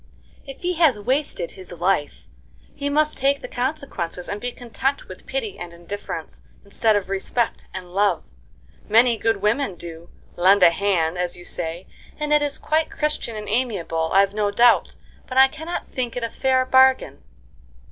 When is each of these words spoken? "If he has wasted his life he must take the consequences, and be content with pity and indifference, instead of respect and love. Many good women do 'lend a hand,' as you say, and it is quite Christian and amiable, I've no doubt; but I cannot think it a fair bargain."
"If 0.47 0.61
he 0.63 0.73
has 0.81 0.97
wasted 0.97 1.51
his 1.51 1.71
life 1.71 2.25
he 2.73 2.89
must 2.89 3.19
take 3.19 3.43
the 3.43 3.47
consequences, 3.47 4.27
and 4.27 4.41
be 4.41 4.51
content 4.51 5.07
with 5.07 5.27
pity 5.27 5.59
and 5.59 5.73
indifference, 5.73 6.41
instead 6.65 6.95
of 6.95 7.07
respect 7.07 7.65
and 7.71 7.93
love. 7.93 8.23
Many 8.89 9.15
good 9.15 9.43
women 9.43 9.75
do 9.75 10.09
'lend 10.35 10.63
a 10.63 10.71
hand,' 10.71 11.19
as 11.19 11.37
you 11.37 11.45
say, 11.45 11.85
and 12.17 12.33
it 12.33 12.41
is 12.41 12.57
quite 12.57 12.89
Christian 12.89 13.35
and 13.35 13.47
amiable, 13.47 14.09
I've 14.11 14.33
no 14.33 14.49
doubt; 14.49 14.95
but 15.27 15.37
I 15.37 15.47
cannot 15.47 15.89
think 15.89 16.15
it 16.17 16.23
a 16.23 16.31
fair 16.31 16.65
bargain." 16.65 17.21